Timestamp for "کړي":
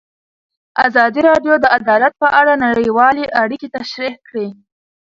4.27-4.47